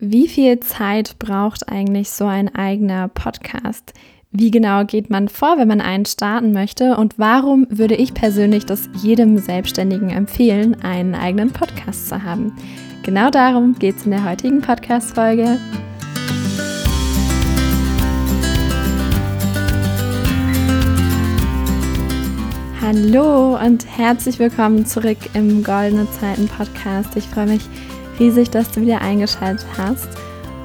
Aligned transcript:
Wie 0.00 0.28
viel 0.28 0.60
Zeit 0.60 1.18
braucht 1.18 1.68
eigentlich 1.68 2.10
so 2.10 2.24
ein 2.24 2.54
eigener 2.54 3.08
Podcast? 3.08 3.94
Wie 4.30 4.52
genau 4.52 4.84
geht 4.84 5.10
man 5.10 5.26
vor, 5.26 5.58
wenn 5.58 5.66
man 5.66 5.80
einen 5.80 6.06
starten 6.06 6.52
möchte? 6.52 6.96
Und 6.96 7.18
warum 7.18 7.66
würde 7.68 7.96
ich 7.96 8.14
persönlich 8.14 8.64
das 8.64 8.88
jedem 9.02 9.38
Selbstständigen 9.38 10.10
empfehlen, 10.10 10.76
einen 10.84 11.16
eigenen 11.16 11.50
Podcast 11.50 12.08
zu 12.08 12.22
haben? 12.22 12.52
Genau 13.02 13.28
darum 13.30 13.76
geht 13.76 13.96
es 13.96 14.04
in 14.04 14.12
der 14.12 14.24
heutigen 14.24 14.60
Podcast-Folge. 14.60 15.58
Hallo 22.80 23.58
und 23.58 23.84
herzlich 23.98 24.38
willkommen 24.38 24.86
zurück 24.86 25.18
im 25.34 25.64
Goldene 25.64 26.08
Zeiten 26.12 26.46
Podcast. 26.46 27.16
Ich 27.16 27.24
freue 27.24 27.46
mich 27.46 27.62
riesig, 28.18 28.50
dass 28.50 28.70
du 28.70 28.80
wieder 28.80 29.00
eingeschaltet 29.00 29.66
hast. 29.76 30.08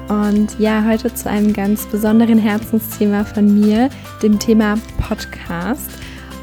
Und 0.08 0.58
ja, 0.58 0.84
heute 0.86 1.12
zu 1.14 1.30
einem 1.30 1.52
ganz 1.52 1.86
besonderen 1.86 2.38
Herzensthema 2.38 3.24
von 3.24 3.60
mir, 3.60 3.88
dem 4.22 4.38
Thema 4.38 4.78
Podcast. 4.98 5.90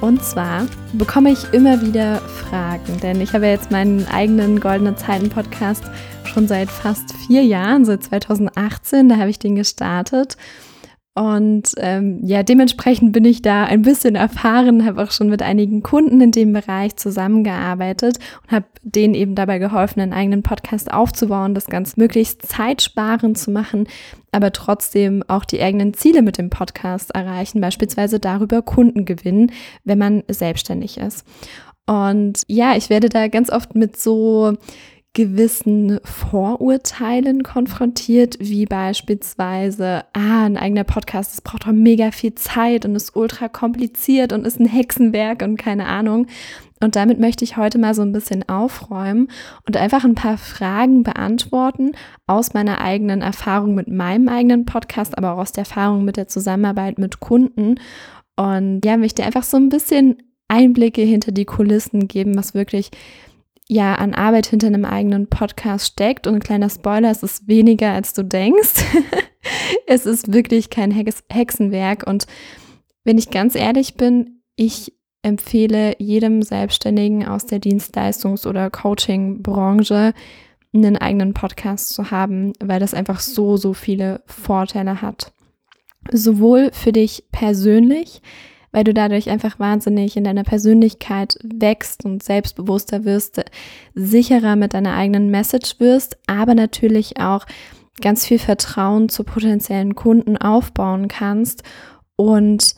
Und 0.02 0.23
zwar 0.23 0.66
bekomme 0.94 1.31
ich 1.31 1.53
immer 1.53 1.80
wieder 1.81 2.17
Fragen, 2.17 3.00
denn 3.03 3.22
ich 3.22 3.34
habe 3.34 3.45
jetzt 3.45 3.70
meinen 3.70 4.08
eigenen 4.08 4.59
Goldene 4.59 4.95
Zeiten 4.95 5.30
Podcast 5.30 5.84
schon 6.26 6.48
seit 6.48 6.72
fast 6.72 7.14
vier 7.28 7.44
Jahren, 7.44 7.86
seit 7.86 8.03
2018, 8.03 9.09
da 9.09 9.17
habe 9.17 9.30
ich 9.30 9.38
den 9.38 9.55
gestartet. 9.55 10.38
Und 11.14 11.74
ähm, 11.76 12.22
ja, 12.24 12.42
dementsprechend 12.42 13.12
bin 13.12 13.26
ich 13.26 13.42
da 13.42 13.66
ein 13.66 13.82
bisschen 13.82 14.16
erfahren, 14.16 14.86
habe 14.86 15.04
auch 15.04 15.12
schon 15.12 15.30
mit 15.30 15.42
einigen 15.42 15.84
Kunden 15.84 16.22
in 16.22 16.32
dem 16.32 16.54
Bereich 16.54 16.96
zusammengearbeitet 16.96 18.18
und 18.44 18.52
habe 18.52 18.66
denen 18.82 19.14
eben 19.14 19.36
dabei 19.36 19.60
geholfen, 19.60 20.00
einen 20.00 20.14
eigenen 20.14 20.42
Podcast 20.42 20.90
aufzubauen, 20.94 21.54
das 21.54 21.66
ganz 21.66 21.98
möglichst 21.98 22.48
zeitsparend 22.48 23.38
zu 23.38 23.52
machen, 23.52 23.88
aber 24.32 24.54
trotzdem 24.54 25.22
auch 25.28 25.44
die 25.44 25.62
eigenen 25.62 25.94
Ziele 25.94 26.22
mit 26.22 26.38
dem 26.38 26.50
Podcast 26.50 27.12
erreichen, 27.12 27.59
beispielsweise 27.59 28.22
darüber 28.22 28.62
Kunden 28.62 29.03
gewinnen, 29.03 29.52
wenn 29.84 29.98
man 29.98 30.23
selbstständig 30.30 30.98
ist. 30.98 31.25
Und 31.88 32.44
ja, 32.48 32.78
ich 32.78 32.90
werde 32.90 33.09
da 33.09 33.28
ganz 33.28 33.50
oft 33.50 33.75
mit 33.75 33.98
so 33.98 34.53
gewissen 35.14 36.00
Vorurteilen 36.06 37.44
konfrontiert, 37.44 38.38
wie 38.40 38.66
beispielsweise, 38.66 40.06
ah, 40.14 40.45
ein 40.45 40.56
eigener 40.56 40.86
Podcast, 40.86 41.34
das 41.34 41.42
braucht 41.42 41.66
doch 41.66 41.73
mega 41.73 42.12
viel 42.12 42.34
Zeit 42.36 42.86
und 42.86 42.95
ist 42.95 43.16
ultra 43.16 43.50
kompliziert 43.50 44.31
und 44.31 44.48
ist 44.48 44.59
ein 44.59 44.68
Hexenwerk 44.68 45.42
und 45.42 45.58
keine 45.58 45.88
Ahnung. 45.88 46.28
Und 46.81 46.95
damit 46.95 47.20
möchte 47.20 47.44
ich 47.44 47.58
heute 47.58 47.78
mal 47.78 47.94
so 47.94 48.02
ein 48.02 48.14
bisschen 48.14 48.48
aufräumen 48.48 49.28
und 49.68 49.78
einfach 49.78 50.03
ein 50.03 50.16
paar 50.16 50.38
Fragen 50.38 51.03
beantworten 51.03 51.92
aus 52.25 52.53
meiner 52.53 52.80
eigenen 52.81 53.22
Erfahrung 53.22 53.75
mit 53.75 53.88
meinem 53.90 54.30
eigenen 54.30 54.66
Podcast, 54.66 55.18
aber 55.18 55.34
auch 55.34 55.40
aus 55.40 55.52
der 55.52 55.64
Erfahrung 55.64 56.06
mit 56.06 56.18
der 56.18 56.28
Zusammenarbeit 56.28 56.98
mit 56.98 57.20
Kunden. 57.20 57.75
Und 58.38 58.84
ja, 58.86 58.98
möchte 58.98 59.23
einfach 59.23 59.44
so 59.44 59.58
ein 59.58 59.70
bisschen 59.70 60.23
Einblicke 60.48 61.02
hinter 61.02 61.31
die 61.31 61.46
Kulissen 61.46 62.08
geben, 62.08 62.36
was 62.36 62.53
wirklich 62.53 62.92
ja 63.72 63.95
an 63.95 64.14
Arbeit 64.14 64.47
hinter 64.47 64.67
einem 64.67 64.83
eigenen 64.83 65.27
Podcast 65.27 65.94
steckt. 65.94 66.27
Und 66.27 66.36
ein 66.36 66.39
kleiner 66.41 66.69
Spoiler, 66.69 67.09
es 67.09 67.23
ist 67.23 67.47
weniger, 67.47 67.91
als 67.91 68.13
du 68.13 68.23
denkst. 68.23 68.83
es 69.88 70.05
ist 70.05 70.33
wirklich 70.33 70.69
kein 70.69 70.91
Hex 70.91 71.23
Hexenwerk. 71.30 72.05
Und 72.05 72.28
wenn 73.05 73.17
ich 73.17 73.31
ganz 73.31 73.55
ehrlich 73.55 73.95
bin, 73.95 74.41
ich 74.58 74.94
empfehle 75.23 75.95
jedem 76.00 76.41
Selbstständigen 76.41 77.25
aus 77.25 77.45
der 77.45 77.61
Dienstleistungs- 77.61 78.45
oder 78.45 78.69
Coaching-Branche, 78.69 80.13
einen 80.73 80.97
eigenen 80.97 81.33
Podcast 81.33 81.89
zu 81.89 82.11
haben, 82.11 82.53
weil 82.59 82.80
das 82.80 82.94
einfach 82.94 83.22
so, 83.22 83.56
so 83.56 83.73
viele 83.73 84.22
Vorteile 84.25 85.02
hat. 85.02 85.31
Sowohl 86.11 86.72
für 86.73 86.91
dich 86.91 87.25
persönlich, 87.31 88.22
weil 88.72 88.83
du 88.83 88.94
dadurch 88.94 89.30
einfach 89.30 89.59
wahnsinnig 89.59 90.16
in 90.17 90.23
deiner 90.23 90.44
Persönlichkeit 90.44 91.38
wächst 91.44 92.06
und 92.06 92.23
selbstbewusster 92.23 93.03
wirst, 93.03 93.44
sicherer 93.94 94.56
mit 94.56 94.73
deiner 94.73 94.96
eigenen 94.96 95.29
Message 95.29 95.79
wirst, 95.79 96.18
aber 96.28 96.56
natürlich 96.56 97.19
auch 97.19 97.46
ganz 98.01 98.25
viel 98.25 98.40
Vertrauen 98.40 99.09
zu 99.09 99.23
potenziellen 99.23 99.96
Kunden 99.96 100.38
aufbauen 100.38 101.07
kannst 101.07 101.63
und 102.16 102.75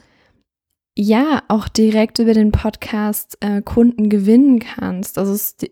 ja, 0.95 1.41
auch 1.47 1.67
direkt 1.67 2.19
über 2.19 2.33
den 2.33 2.51
Podcast 2.51 3.37
äh, 3.39 3.61
Kunden 3.61 4.09
gewinnen 4.09 4.59
kannst. 4.59 5.17
Also 5.17 5.33
es 5.33 5.51
ist 5.51 5.71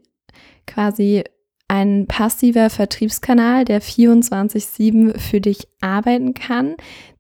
quasi 0.66 1.24
ein 1.68 2.08
passiver 2.08 2.70
Vertriebskanal, 2.70 3.64
der 3.64 3.82
24/7 3.82 5.18
für 5.18 5.40
dich 5.40 5.68
arbeiten 5.80 6.34
kann, 6.34 6.76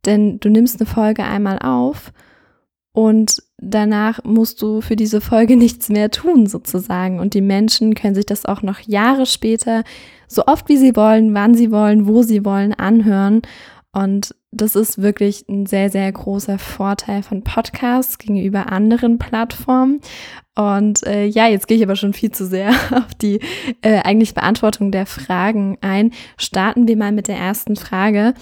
denn 0.05 0.39
du 0.39 0.49
nimmst 0.49 0.81
eine 0.81 0.89
Folge 0.89 1.23
einmal 1.23 1.59
auf 1.59 2.11
und 2.93 3.41
danach 3.57 4.23
musst 4.23 4.61
du 4.61 4.81
für 4.81 4.95
diese 4.95 5.21
Folge 5.21 5.55
nichts 5.57 5.89
mehr 5.89 6.11
tun, 6.11 6.47
sozusagen. 6.47 7.19
Und 7.19 7.33
die 7.33 7.41
Menschen 7.41 7.95
können 7.95 8.15
sich 8.15 8.25
das 8.25 8.45
auch 8.45 8.61
noch 8.61 8.79
Jahre 8.79 9.25
später, 9.25 9.83
so 10.27 10.45
oft 10.45 10.69
wie 10.69 10.77
sie 10.77 10.95
wollen, 10.95 11.33
wann 11.33 11.55
sie 11.55 11.71
wollen, 11.71 12.07
wo 12.07 12.23
sie 12.23 12.45
wollen, 12.45 12.73
anhören. 12.73 13.41
Und 13.93 14.35
das 14.51 14.75
ist 14.75 15.01
wirklich 15.01 15.45
ein 15.49 15.65
sehr, 15.65 15.89
sehr 15.89 16.09
großer 16.11 16.57
Vorteil 16.59 17.23
von 17.23 17.43
Podcasts 17.43 18.17
gegenüber 18.17 18.71
anderen 18.71 19.17
Plattformen. 19.17 19.99
Und 20.55 21.05
äh, 21.05 21.25
ja, 21.25 21.47
jetzt 21.47 21.67
gehe 21.67 21.77
ich 21.77 21.83
aber 21.83 21.95
schon 21.95 22.13
viel 22.13 22.31
zu 22.31 22.45
sehr 22.45 22.69
auf 22.91 23.13
die 23.15 23.39
äh, 23.81 23.99
eigentlich 24.03 24.33
Beantwortung 24.33 24.91
der 24.91 25.05
Fragen 25.05 25.77
ein. 25.81 26.11
Starten 26.37 26.87
wir 26.87 26.95
mal 26.95 27.11
mit 27.11 27.27
der 27.27 27.37
ersten 27.37 27.75
Frage 27.75 28.33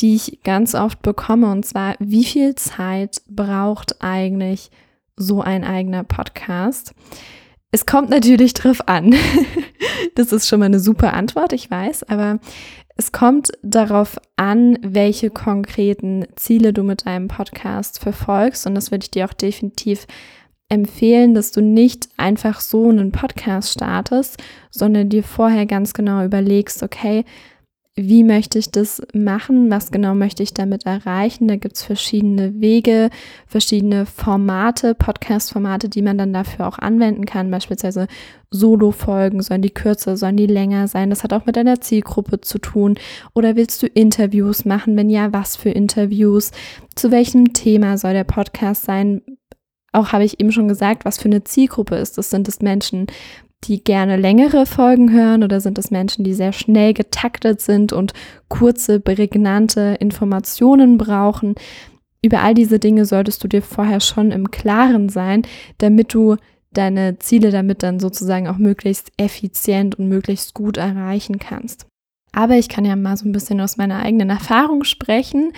die 0.00 0.14
ich 0.14 0.40
ganz 0.44 0.74
oft 0.74 1.02
bekomme, 1.02 1.50
und 1.50 1.64
zwar, 1.64 1.96
wie 1.98 2.24
viel 2.24 2.54
Zeit 2.54 3.22
braucht 3.28 4.00
eigentlich 4.00 4.70
so 5.16 5.42
ein 5.42 5.64
eigener 5.64 6.04
Podcast? 6.04 6.94
Es 7.70 7.84
kommt 7.84 8.10
natürlich 8.10 8.54
drauf 8.54 8.88
an. 8.88 9.14
das 10.14 10.32
ist 10.32 10.48
schon 10.48 10.60
mal 10.60 10.66
eine 10.66 10.80
super 10.80 11.12
Antwort, 11.12 11.52
ich 11.52 11.70
weiß, 11.70 12.04
aber 12.04 12.38
es 12.96 13.12
kommt 13.12 13.52
darauf 13.62 14.18
an, 14.36 14.78
welche 14.82 15.30
konkreten 15.30 16.26
Ziele 16.34 16.72
du 16.72 16.82
mit 16.82 17.06
deinem 17.06 17.28
Podcast 17.28 18.00
verfolgst. 18.00 18.66
Und 18.66 18.74
das 18.74 18.90
würde 18.90 19.04
ich 19.04 19.10
dir 19.10 19.26
auch 19.26 19.34
definitiv 19.34 20.06
empfehlen, 20.68 21.34
dass 21.34 21.52
du 21.52 21.60
nicht 21.60 22.08
einfach 22.16 22.60
so 22.60 22.88
einen 22.88 23.12
Podcast 23.12 23.72
startest, 23.72 24.42
sondern 24.70 25.08
dir 25.08 25.22
vorher 25.22 25.64
ganz 25.66 25.94
genau 25.94 26.24
überlegst, 26.24 26.82
okay, 26.82 27.24
wie 28.00 28.22
möchte 28.22 28.60
ich 28.60 28.70
das 28.70 29.02
machen, 29.12 29.70
was 29.70 29.90
genau 29.90 30.14
möchte 30.14 30.44
ich 30.44 30.54
damit 30.54 30.86
erreichen. 30.86 31.48
Da 31.48 31.56
gibt 31.56 31.76
es 31.76 31.82
verschiedene 31.82 32.60
Wege, 32.60 33.10
verschiedene 33.48 34.06
Formate, 34.06 34.94
Podcast-Formate, 34.94 35.88
die 35.88 36.02
man 36.02 36.16
dann 36.16 36.32
dafür 36.32 36.68
auch 36.68 36.78
anwenden 36.78 37.24
kann. 37.24 37.50
Beispielsweise 37.50 38.06
Solo-Folgen, 38.52 39.42
sollen 39.42 39.62
die 39.62 39.70
kürzer, 39.70 40.16
sollen 40.16 40.36
die 40.36 40.46
länger 40.46 40.86
sein. 40.86 41.10
Das 41.10 41.24
hat 41.24 41.32
auch 41.32 41.44
mit 41.44 41.56
deiner 41.56 41.80
Zielgruppe 41.80 42.40
zu 42.40 42.58
tun. 42.58 42.94
Oder 43.34 43.56
willst 43.56 43.82
du 43.82 43.88
Interviews 43.88 44.64
machen? 44.64 44.96
Wenn 44.96 45.10
ja, 45.10 45.32
was 45.32 45.56
für 45.56 45.70
Interviews? 45.70 46.52
Zu 46.94 47.10
welchem 47.10 47.52
Thema 47.52 47.98
soll 47.98 48.12
der 48.12 48.24
Podcast 48.24 48.84
sein? 48.84 49.22
Auch 49.90 50.12
habe 50.12 50.24
ich 50.24 50.38
eben 50.38 50.52
schon 50.52 50.68
gesagt, 50.68 51.04
was 51.04 51.18
für 51.18 51.26
eine 51.26 51.42
Zielgruppe 51.42 51.96
ist 51.96 52.16
das? 52.16 52.30
Sind 52.30 52.46
es 52.46 52.60
Menschen, 52.60 53.08
die 53.64 53.82
gerne 53.82 54.16
längere 54.16 54.66
Folgen 54.66 55.12
hören 55.12 55.42
oder 55.42 55.60
sind 55.60 55.78
es 55.78 55.90
Menschen, 55.90 56.24
die 56.24 56.34
sehr 56.34 56.52
schnell 56.52 56.94
getaktet 56.94 57.60
sind 57.60 57.92
und 57.92 58.12
kurze, 58.48 59.00
prägnante 59.00 59.96
Informationen 60.00 60.98
brauchen? 60.98 61.54
Über 62.22 62.42
all 62.42 62.54
diese 62.54 62.78
Dinge 62.78 63.04
solltest 63.04 63.42
du 63.44 63.48
dir 63.48 63.62
vorher 63.62 64.00
schon 64.00 64.32
im 64.32 64.50
Klaren 64.50 65.08
sein, 65.08 65.42
damit 65.78 66.14
du 66.14 66.36
deine 66.72 67.18
Ziele 67.18 67.50
damit 67.50 67.82
dann 67.82 68.00
sozusagen 68.00 68.48
auch 68.48 68.58
möglichst 68.58 69.12
effizient 69.16 69.98
und 69.98 70.08
möglichst 70.08 70.54
gut 70.54 70.76
erreichen 70.76 71.38
kannst. 71.38 71.86
Aber 72.32 72.56
ich 72.56 72.68
kann 72.68 72.84
ja 72.84 72.94
mal 72.94 73.16
so 73.16 73.26
ein 73.26 73.32
bisschen 73.32 73.60
aus 73.60 73.78
meiner 73.78 74.00
eigenen 74.00 74.30
Erfahrung 74.30 74.84
sprechen. 74.84 75.52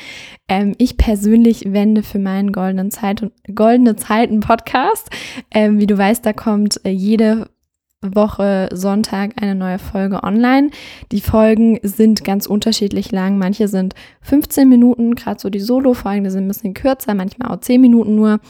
Ähm, 0.49 0.75
ich 0.79 0.97
persönlich 0.97 1.73
wende 1.73 2.03
für 2.03 2.19
meinen 2.19 2.53
goldenen 2.53 2.91
Zeit 2.91 3.23
und 3.23 3.33
goldene 3.55 3.97
Zeiten 3.97 4.41
Podcast. 4.41 5.11
Ähm, 5.51 5.81
wie 5.81 5.87
du 5.87 5.99
weißt, 5.99 6.25
da 6.25 6.33
kommt 6.33 6.81
äh, 6.85 6.91
jede 6.91 7.51
Woche 8.03 8.71
Sonntag 8.73 9.33
eine 9.43 9.55
neue 9.55 9.79
Folge 9.79 10.23
online. 10.23 10.71
Die 11.13 11.21
Folgen 11.21 11.79
sind 11.83 12.25
ganz 12.25 12.47
unterschiedlich 12.47 13.13
lang. 13.13 13.37
Manche 13.37 13.69
sind 13.69 13.95
15 14.23 14.69
Minuten, 14.69 15.15
gerade 15.15 15.39
so 15.39 15.51
die 15.51 15.61
Solo-Folgen, 15.61 16.25
die 16.25 16.31
sind 16.31 16.45
ein 16.45 16.49
bisschen 16.49 16.73
kürzer, 16.73 17.15
manchmal 17.15 17.51
auch 17.51 17.61
10 17.61 17.81
Minuten 17.81 18.15
nur. 18.15 18.41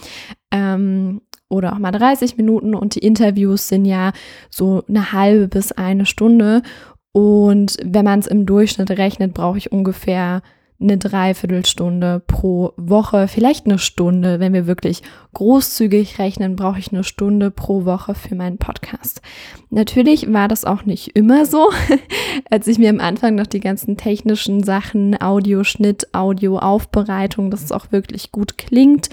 Ähm, 0.53 1.21
oder 1.49 1.73
auch 1.73 1.79
mal 1.79 1.91
30 1.91 2.37
Minuten 2.37 2.77
und 2.77 2.95
die 2.95 3.01
Interviews 3.01 3.67
sind 3.67 3.85
ja 3.85 4.13
so 4.51 4.85
eine 4.89 5.13
halbe 5.13 5.49
bis 5.49 5.73
eine 5.73 6.07
Stunde. 6.07 6.63
Und 7.11 7.77
wenn 7.85 8.05
man 8.05 8.21
es 8.21 8.29
im 8.29 8.47
Durchschnitt 8.47 8.93
rechnet, 8.93 9.35
brauche 9.35 9.59
ich 9.59 9.73
ungefähr 9.73 10.43
eine 10.81 10.97
Dreiviertelstunde 10.97 12.23
pro 12.27 12.73
Woche, 12.77 13.29
vielleicht 13.29 13.67
eine 13.67 13.79
Stunde. 13.79 14.41
Wenn 14.41 14.55
wir 14.55 14.67
wirklich 14.67 15.03
großzügig 15.35 16.19
rechnen, 16.19 16.57
brauche 16.57 16.79
ich 16.79 16.91
eine 16.91 17.05
Stunde 17.05 17.51
pro 17.51 17.85
Woche 17.85 18.15
für 18.15 18.35
meinen 18.35 18.57
Podcast. 18.57 19.21
Natürlich 19.69 20.33
war 20.33 20.49
das 20.49 20.65
auch 20.65 20.87
nicht 20.87 21.09
immer 21.17 21.45
so. 21.45 21.69
Als 22.51 22.67
ich 22.67 22.79
mir 22.79 22.89
am 22.89 22.99
Anfang 22.99 23.35
noch 23.35 23.47
die 23.47 23.61
ganzen 23.61 23.99
technischen 23.99 24.63
Sachen, 24.63 25.21
Audioschnitt, 25.21 26.15
Audioaufbereitung, 26.15 27.51
dass 27.51 27.63
es 27.63 27.73
auch 27.73 27.93
wirklich 27.93 28.33
gut 28.33 28.57
klingt, 28.57 29.11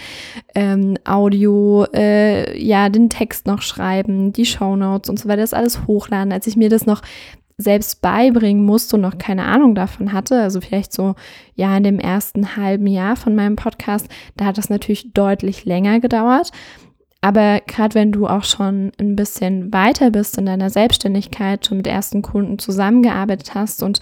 ähm, 0.56 0.98
Audio, 1.04 1.86
äh, 1.94 2.58
ja, 2.58 2.88
den 2.88 3.10
Text 3.10 3.46
noch 3.46 3.62
schreiben, 3.62 4.32
die 4.32 4.46
Shownotes 4.46 5.10
und 5.10 5.20
so 5.20 5.28
weiter, 5.28 5.42
das 5.42 5.54
alles 5.54 5.86
hochladen. 5.86 6.32
Als 6.32 6.48
ich 6.48 6.56
mir 6.56 6.70
das 6.70 6.86
noch 6.86 7.02
selbst 7.58 8.02
beibringen 8.02 8.64
musste 8.64 8.96
und 8.96 9.02
noch 9.02 9.18
keine 9.18 9.46
Ahnung 9.46 9.74
davon 9.74 10.14
hatte, 10.14 10.40
also 10.40 10.62
vielleicht 10.62 10.94
so 10.94 11.16
ja 11.56 11.76
in 11.76 11.84
dem 11.84 12.00
ersten 12.00 12.56
halben 12.56 12.86
Jahr 12.86 13.16
von 13.16 13.36
meinem 13.36 13.56
Podcast, 13.56 14.08
da 14.36 14.46
hat 14.46 14.58
das 14.58 14.70
natürlich 14.70 15.14
deutlich 15.14 15.66
länger 15.66 16.00
gedauert. 16.00 16.52
Aber 17.22 17.62
gerade 17.66 17.96
wenn 17.96 18.12
du 18.12 18.28
auch 18.28 18.44
schon 18.44 18.92
ein 19.00 19.16
bisschen 19.16 19.74
weiter 19.74 20.12
bist 20.12 20.38
in 20.38 20.46
deiner 20.46 20.70
Selbstständigkeit, 20.70 21.66
schon 21.66 21.78
mit 21.78 21.88
ersten 21.88 22.22
Kunden 22.22 22.60
zusammengearbeitet 22.60 23.56
hast 23.56 23.82
und 23.82 24.02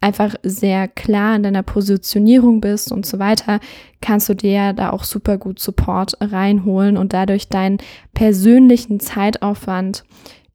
einfach 0.00 0.34
sehr 0.42 0.86
klar 0.88 1.36
in 1.36 1.42
deiner 1.42 1.62
Positionierung 1.62 2.60
bist 2.60 2.92
und 2.92 3.04
so 3.04 3.18
weiter, 3.18 3.58
kannst 4.00 4.28
du 4.28 4.34
dir 4.34 4.72
da 4.72 4.90
auch 4.90 5.04
super 5.04 5.38
gut 5.38 5.58
Support 5.58 6.16
reinholen 6.20 6.96
und 6.96 7.12
dadurch 7.12 7.48
deinen 7.48 7.78
persönlichen 8.14 9.00
Zeitaufwand 9.00 10.04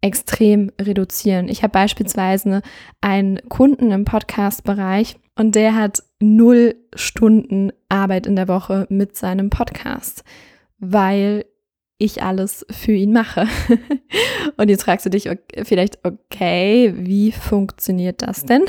extrem 0.02 0.72
reduzieren. 0.80 1.50
Ich 1.50 1.64
habe 1.64 1.72
beispielsweise 1.72 2.62
einen 3.02 3.40
Kunden 3.50 3.92
im 3.92 4.06
Podcast-Bereich 4.06 5.18
und 5.36 5.56
der 5.56 5.76
hat 5.76 6.04
null 6.20 6.76
Stunden 6.96 7.72
Arbeit 7.90 8.28
in 8.28 8.36
der 8.36 8.48
Woche 8.48 8.86
mit 8.90 9.16
seinem 9.16 9.50
Podcast, 9.50 10.24
weil 10.80 11.46
ich 12.00 12.22
alles 12.22 12.66
für 12.70 12.92
ihn 12.92 13.12
mache. 13.12 13.48
und 14.58 14.70
jetzt 14.70 14.84
fragst 14.84 15.06
du 15.06 15.10
dich 15.10 15.30
vielleicht, 15.64 16.00
okay, 16.06 16.94
wie 16.96 17.32
funktioniert 17.32 18.22
das 18.22 18.46
denn? 18.46 18.66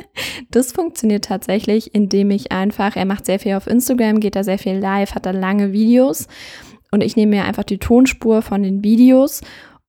das 0.50 0.72
funktioniert 0.72 1.24
tatsächlich, 1.24 1.94
indem 1.94 2.30
ich 2.32 2.50
einfach, 2.50 2.96
er 2.96 3.04
macht 3.04 3.26
sehr 3.26 3.38
viel 3.38 3.54
auf 3.54 3.68
Instagram, 3.68 4.18
geht 4.18 4.34
da 4.34 4.42
sehr 4.42 4.58
viel 4.58 4.76
live, 4.76 5.14
hat 5.14 5.26
da 5.26 5.30
lange 5.30 5.72
Videos 5.72 6.26
und 6.90 7.02
ich 7.02 7.16
nehme 7.16 7.36
mir 7.36 7.44
einfach 7.44 7.64
die 7.64 7.78
Tonspur 7.78 8.42
von 8.42 8.62
den 8.62 8.82
Videos 8.82 9.42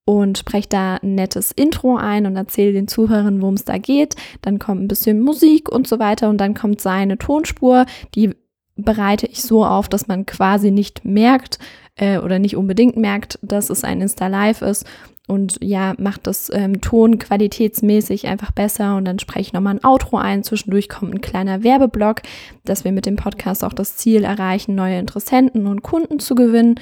und 0.06 0.38
spreche 0.38 0.70
da 0.70 0.96
ein 0.96 1.16
nettes 1.16 1.52
Intro 1.52 1.96
ein 1.96 2.26
und 2.26 2.36
erzähle 2.36 2.74
den 2.74 2.88
Zuhörern, 2.88 3.42
worum 3.42 3.54
es 3.54 3.66
da 3.66 3.78
geht. 3.78 4.16
Dann 4.42 4.60
kommt 4.60 4.82
ein 4.82 4.88
bisschen 4.88 5.22
Musik 5.22 5.70
und 5.70 5.88
so 5.88 6.00
weiter 6.00 6.30
und 6.30 6.40
dann 6.40 6.54
kommt 6.54 6.82
seine 6.82 7.18
Tonspur, 7.18 7.86
die 8.16 8.32
bereite 8.76 9.28
ich 9.28 9.42
so 9.44 9.66
auf, 9.66 9.88
dass 9.88 10.08
man 10.08 10.26
quasi 10.26 10.72
nicht 10.72 11.06
merkt 11.06 11.60
äh, 11.96 12.18
oder 12.18 12.40
nicht 12.40 12.58
unbedingt 12.58 12.98
merkt, 12.98 13.40
dass 13.42 13.70
es 13.70 13.84
ein 13.84 14.02
Insta-Live 14.02 14.62
ist 14.62 14.86
und 15.28 15.58
ja, 15.62 15.94
macht 15.98 16.28
das 16.28 16.52
ähm, 16.54 16.82
Ton 16.82 17.18
qualitätsmäßig 17.18 18.28
einfach 18.28 18.52
besser 18.52 18.98
und 18.98 19.06
dann 19.06 19.20
spreche 19.20 19.42
ich 19.42 19.54
nochmal 19.54 19.76
ein 19.76 19.86
Outro 19.86 20.18
ein. 20.18 20.44
Zwischendurch 20.44 20.90
kommt 20.90 21.14
ein 21.14 21.22
kleiner 21.22 21.64
Werbeblock, 21.64 22.22
dass 22.66 22.84
wir 22.84 22.92
mit 22.92 23.06
dem 23.06 23.16
Podcast 23.16 23.64
auch 23.64 23.74
das 23.74 23.96
Ziel 23.96 24.26
erreichen, 24.26 24.76
neue 24.76 25.00
Interessenten 25.00 25.68
und 25.68 25.82
Kunden 25.82 26.20
zu 26.20 26.36
gewinnen. 26.36 26.76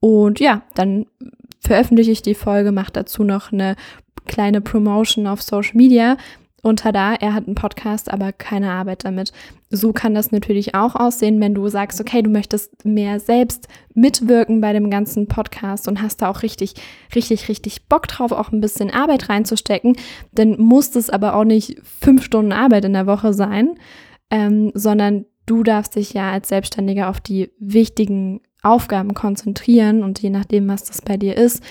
Und 0.00 0.40
ja, 0.40 0.62
dann 0.74 1.06
veröffentliche 1.64 2.12
ich 2.12 2.22
die 2.22 2.34
Folge, 2.34 2.72
mache 2.72 2.92
dazu 2.92 3.24
noch 3.24 3.52
eine 3.52 3.76
kleine 4.26 4.60
Promotion 4.60 5.26
auf 5.26 5.42
Social 5.42 5.76
Media 5.76 6.16
und 6.64 6.78
tada, 6.80 7.12
er 7.12 7.34
hat 7.34 7.46
einen 7.46 7.56
Podcast, 7.56 8.10
aber 8.10 8.32
keine 8.32 8.70
Arbeit 8.70 9.04
damit. 9.04 9.32
So 9.68 9.92
kann 9.92 10.14
das 10.14 10.32
natürlich 10.32 10.74
auch 10.74 10.94
aussehen, 10.94 11.38
wenn 11.38 11.54
du 11.54 11.68
sagst, 11.68 12.00
okay, 12.00 12.22
du 12.22 12.30
möchtest 12.30 12.86
mehr 12.86 13.20
selbst 13.20 13.68
mitwirken 13.92 14.62
bei 14.62 14.72
dem 14.72 14.88
ganzen 14.88 15.28
Podcast 15.28 15.88
und 15.88 16.00
hast 16.00 16.22
da 16.22 16.30
auch 16.30 16.42
richtig, 16.42 16.72
richtig, 17.14 17.50
richtig 17.50 17.86
Bock 17.86 18.08
drauf, 18.08 18.32
auch 18.32 18.50
ein 18.50 18.62
bisschen 18.62 18.90
Arbeit 18.90 19.28
reinzustecken, 19.28 19.96
dann 20.32 20.58
muss 20.58 20.96
es 20.96 21.10
aber 21.10 21.36
auch 21.36 21.44
nicht 21.44 21.82
fünf 21.82 22.24
Stunden 22.24 22.52
Arbeit 22.52 22.86
in 22.86 22.94
der 22.94 23.06
Woche 23.06 23.34
sein, 23.34 23.74
ähm, 24.30 24.72
sondern 24.72 25.26
du 25.44 25.64
darfst 25.64 25.96
dich 25.96 26.14
ja 26.14 26.32
als 26.32 26.48
Selbstständiger 26.48 27.10
auf 27.10 27.20
die 27.20 27.50
wichtigen 27.58 28.40
Aufgaben 28.64 29.14
konzentrieren 29.14 30.02
und 30.02 30.20
je 30.20 30.30
nachdem, 30.30 30.68
was 30.68 30.84
das 30.84 31.02
bei 31.02 31.16
dir 31.16 31.36
ist, 31.36 31.62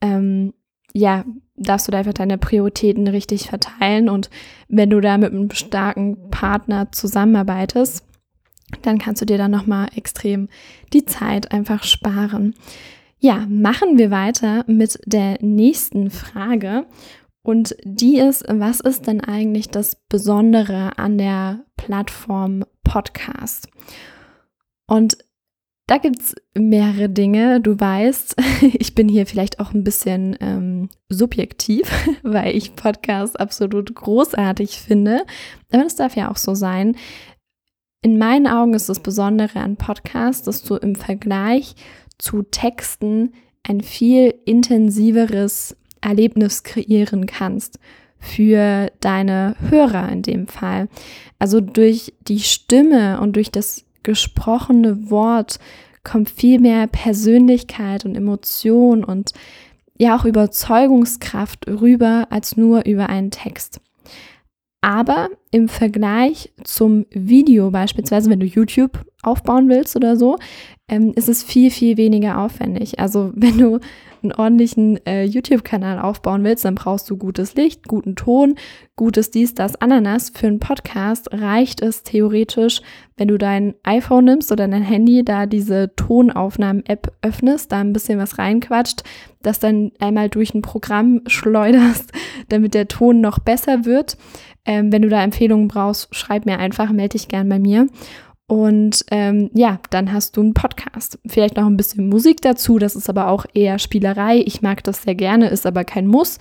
ähm, 0.00 0.54
ja, 0.92 1.24
darfst 1.56 1.86
du 1.86 1.92
da 1.92 1.98
einfach 1.98 2.14
deine 2.14 2.38
Prioritäten 2.38 3.06
richtig 3.06 3.48
verteilen 3.48 4.08
und 4.08 4.30
wenn 4.68 4.90
du 4.90 5.00
da 5.00 5.18
mit 5.18 5.32
einem 5.32 5.50
starken 5.50 6.30
Partner 6.30 6.90
zusammenarbeitest, 6.90 8.04
dann 8.82 8.98
kannst 8.98 9.20
du 9.20 9.26
dir 9.26 9.38
dann 9.38 9.50
nochmal 9.50 9.88
extrem 9.94 10.48
die 10.92 11.04
Zeit 11.04 11.52
einfach 11.52 11.82
sparen. 11.84 12.54
Ja, 13.18 13.46
machen 13.48 13.98
wir 13.98 14.10
weiter 14.10 14.64
mit 14.66 14.98
der 15.04 15.38
nächsten 15.42 16.10
Frage. 16.10 16.86
Und 17.42 17.74
die 17.84 18.18
ist, 18.18 18.44
was 18.48 18.80
ist 18.80 19.06
denn 19.06 19.20
eigentlich 19.20 19.68
das 19.68 19.96
Besondere 20.08 20.98
an 20.98 21.18
der 21.18 21.64
Plattform 21.76 22.64
Podcast? 22.84 23.68
Und 24.86 25.18
da 25.90 25.98
gibt 25.98 26.20
es 26.20 26.36
mehrere 26.54 27.08
Dinge. 27.08 27.60
Du 27.60 27.78
weißt, 27.78 28.36
ich 28.78 28.94
bin 28.94 29.08
hier 29.08 29.26
vielleicht 29.26 29.58
auch 29.58 29.74
ein 29.74 29.82
bisschen 29.82 30.36
ähm, 30.40 30.88
subjektiv, 31.08 31.90
weil 32.22 32.54
ich 32.54 32.76
Podcasts 32.76 33.34
absolut 33.34 33.92
großartig 33.92 34.78
finde. 34.78 35.24
Aber 35.72 35.82
das 35.82 35.96
darf 35.96 36.14
ja 36.14 36.30
auch 36.30 36.36
so 36.36 36.54
sein. 36.54 36.96
In 38.02 38.18
meinen 38.18 38.46
Augen 38.46 38.74
ist 38.74 38.88
das 38.88 39.00
Besondere 39.00 39.58
an 39.58 39.76
Podcasts, 39.76 40.44
dass 40.44 40.62
du 40.62 40.76
im 40.76 40.94
Vergleich 40.94 41.74
zu 42.18 42.42
Texten 42.42 43.32
ein 43.64 43.80
viel 43.80 44.32
intensiveres 44.44 45.76
Erlebnis 46.00 46.62
kreieren 46.62 47.26
kannst 47.26 47.80
für 48.20 48.92
deine 49.00 49.56
Hörer 49.68 50.08
in 50.10 50.22
dem 50.22 50.46
Fall. 50.46 50.88
Also 51.40 51.60
durch 51.60 52.14
die 52.28 52.38
Stimme 52.38 53.20
und 53.20 53.34
durch 53.34 53.50
das 53.50 53.86
gesprochene 54.02 55.10
Wort 55.10 55.58
kommt 56.04 56.30
viel 56.30 56.60
mehr 56.60 56.86
Persönlichkeit 56.86 58.04
und 58.04 58.14
Emotion 58.14 59.04
und 59.04 59.32
ja 59.98 60.16
auch 60.16 60.24
Überzeugungskraft 60.24 61.66
rüber 61.68 62.26
als 62.30 62.56
nur 62.56 62.86
über 62.86 63.08
einen 63.08 63.30
Text. 63.30 63.80
Aber 64.80 65.28
im 65.50 65.68
Vergleich 65.68 66.52
zum 66.64 67.04
Video 67.10 67.70
beispielsweise, 67.70 68.30
wenn 68.30 68.40
du 68.40 68.46
YouTube 68.46 69.04
aufbauen 69.22 69.68
willst 69.68 69.94
oder 69.94 70.16
so, 70.16 70.38
ähm, 70.88 71.12
ist 71.14 71.28
es 71.28 71.42
viel, 71.42 71.70
viel 71.70 71.98
weniger 71.98 72.38
aufwendig. 72.38 72.98
Also 72.98 73.30
wenn 73.34 73.58
du 73.58 73.78
einen 74.22 74.32
ordentlichen 74.32 75.04
äh, 75.06 75.24
YouTube-Kanal 75.24 75.98
aufbauen 75.98 76.44
willst, 76.44 76.64
dann 76.64 76.74
brauchst 76.74 77.08
du 77.10 77.16
gutes 77.16 77.54
Licht, 77.54 77.88
guten 77.88 78.16
Ton, 78.16 78.56
gutes 78.96 79.30
dies, 79.30 79.54
das, 79.54 79.76
Ananas. 79.76 80.30
Für 80.30 80.46
einen 80.46 80.60
Podcast 80.60 81.32
reicht 81.32 81.82
es 81.82 82.02
theoretisch, 82.02 82.80
wenn 83.16 83.28
du 83.28 83.38
dein 83.38 83.74
iPhone 83.82 84.24
nimmst 84.24 84.52
oder 84.52 84.66
dein 84.66 84.82
Handy, 84.82 85.24
da 85.24 85.46
diese 85.46 85.94
Tonaufnahmen-App 85.96 87.12
öffnest, 87.22 87.72
da 87.72 87.80
ein 87.80 87.92
bisschen 87.92 88.18
was 88.18 88.38
reinquatscht, 88.38 89.02
das 89.42 89.58
dann 89.58 89.92
einmal 90.00 90.28
durch 90.28 90.54
ein 90.54 90.62
Programm 90.62 91.22
schleuderst, 91.26 92.12
damit 92.48 92.74
der 92.74 92.88
Ton 92.88 93.20
noch 93.20 93.38
besser 93.38 93.84
wird. 93.84 94.16
Ähm, 94.64 94.92
wenn 94.92 95.02
du 95.02 95.08
da 95.08 95.22
Empfehlungen 95.22 95.68
brauchst, 95.68 96.14
schreib 96.14 96.46
mir 96.46 96.58
einfach, 96.58 96.90
melde 96.92 97.16
dich 97.16 97.28
gern 97.28 97.48
bei 97.48 97.58
mir. 97.58 97.86
Und 98.50 99.04
ähm, 99.12 99.48
ja, 99.54 99.78
dann 99.90 100.12
hast 100.12 100.36
du 100.36 100.40
einen 100.40 100.54
Podcast. 100.54 101.20
Vielleicht 101.24 101.56
noch 101.56 101.66
ein 101.66 101.76
bisschen 101.76 102.08
Musik 102.08 102.40
dazu, 102.40 102.80
das 102.80 102.96
ist 102.96 103.08
aber 103.08 103.28
auch 103.28 103.46
eher 103.54 103.78
Spielerei. 103.78 104.38
Ich 104.44 104.60
mag 104.60 104.82
das 104.82 105.02
sehr 105.04 105.14
gerne, 105.14 105.50
ist 105.50 105.66
aber 105.66 105.84
kein 105.84 106.08
Muss. 106.08 106.38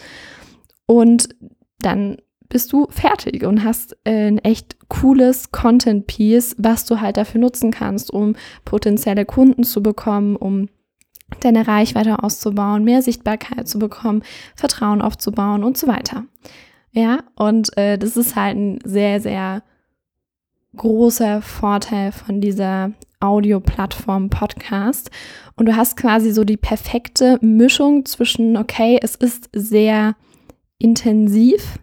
Und 0.87 1.29
dann 1.77 2.17
bist 2.47 2.73
du 2.73 2.87
fertig 2.89 3.45
und 3.45 3.63
hast 3.63 3.95
ein 4.05 4.39
echt 4.39 4.89
cooles 4.89 5.51
Content-Piece, 5.51 6.55
was 6.57 6.85
du 6.85 6.99
halt 6.99 7.17
dafür 7.17 7.41
nutzen 7.41 7.69
kannst, 7.69 8.09
um 8.09 8.35
potenzielle 8.65 9.25
Kunden 9.25 9.63
zu 9.63 9.83
bekommen, 9.83 10.35
um 10.35 10.67
deine 11.41 11.67
Reichweite 11.67 12.23
auszubauen, 12.23 12.83
mehr 12.83 13.03
Sichtbarkeit 13.03 13.67
zu 13.67 13.77
bekommen, 13.77 14.23
Vertrauen 14.55 15.03
aufzubauen 15.03 15.63
und 15.63 15.77
so 15.77 15.85
weiter. 15.85 16.25
Ja, 16.91 17.19
und 17.35 17.77
äh, 17.77 17.99
das 17.99 18.17
ist 18.17 18.35
halt 18.35 18.57
ein 18.57 18.79
sehr, 18.83 19.21
sehr 19.21 19.61
großer 20.75 21.41
Vorteil 21.41 22.11
von 22.11 22.41
dieser 22.41 22.91
Audio-Plattform 23.19 24.29
Podcast. 24.29 25.11
Und 25.55 25.67
du 25.67 25.75
hast 25.75 25.97
quasi 25.97 26.31
so 26.31 26.43
die 26.43 26.57
perfekte 26.57 27.37
Mischung 27.41 28.05
zwischen, 28.05 28.55
okay, 28.57 28.99
es 29.01 29.15
ist 29.15 29.49
sehr 29.53 30.15
intensiv, 30.77 31.79